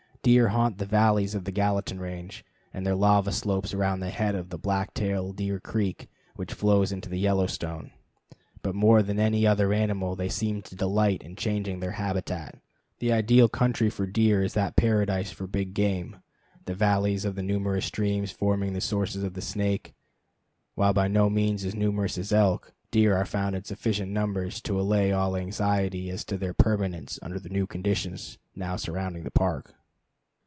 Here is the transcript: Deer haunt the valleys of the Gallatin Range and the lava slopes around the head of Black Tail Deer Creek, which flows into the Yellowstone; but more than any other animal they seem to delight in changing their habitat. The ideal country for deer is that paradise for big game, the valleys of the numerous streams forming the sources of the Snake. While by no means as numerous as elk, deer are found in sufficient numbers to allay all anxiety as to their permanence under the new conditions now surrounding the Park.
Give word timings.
Deer 0.23 0.49
haunt 0.49 0.77
the 0.77 0.85
valleys 0.85 1.33
of 1.33 1.45
the 1.45 1.51
Gallatin 1.51 1.99
Range 1.99 2.45
and 2.71 2.85
the 2.85 2.95
lava 2.95 3.31
slopes 3.31 3.73
around 3.73 4.01
the 4.01 4.11
head 4.11 4.35
of 4.35 4.49
Black 4.49 4.93
Tail 4.93 5.33
Deer 5.33 5.59
Creek, 5.59 6.07
which 6.35 6.53
flows 6.53 6.91
into 6.91 7.09
the 7.09 7.17
Yellowstone; 7.17 7.89
but 8.61 8.75
more 8.75 9.01
than 9.01 9.19
any 9.19 9.47
other 9.47 9.73
animal 9.73 10.15
they 10.15 10.29
seem 10.29 10.61
to 10.61 10.75
delight 10.75 11.23
in 11.23 11.35
changing 11.35 11.79
their 11.79 11.93
habitat. 11.97 12.59
The 12.99 13.11
ideal 13.11 13.49
country 13.49 13.89
for 13.89 14.05
deer 14.05 14.43
is 14.43 14.53
that 14.53 14.75
paradise 14.75 15.31
for 15.31 15.47
big 15.47 15.73
game, 15.73 16.17
the 16.65 16.75
valleys 16.75 17.25
of 17.25 17.33
the 17.33 17.41
numerous 17.41 17.85
streams 17.85 18.29
forming 18.29 18.73
the 18.73 18.79
sources 18.81 19.23
of 19.23 19.33
the 19.33 19.41
Snake. 19.41 19.95
While 20.75 20.93
by 20.93 21.07
no 21.07 21.31
means 21.31 21.65
as 21.65 21.73
numerous 21.73 22.19
as 22.19 22.31
elk, 22.31 22.73
deer 22.91 23.17
are 23.17 23.25
found 23.25 23.55
in 23.55 23.63
sufficient 23.63 24.11
numbers 24.11 24.61
to 24.61 24.79
allay 24.79 25.11
all 25.11 25.35
anxiety 25.35 26.11
as 26.11 26.23
to 26.25 26.37
their 26.37 26.53
permanence 26.53 27.17
under 27.23 27.39
the 27.39 27.49
new 27.49 27.65
conditions 27.65 28.37
now 28.55 28.75
surrounding 28.75 29.23
the 29.23 29.31
Park. 29.31 29.73